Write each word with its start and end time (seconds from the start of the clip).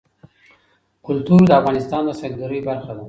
کلتور 1.05 1.41
د 1.47 1.51
افغانستان 1.59 2.01
د 2.05 2.09
سیلګرۍ 2.19 2.59
برخه 2.69 2.91
ده. 2.97 2.99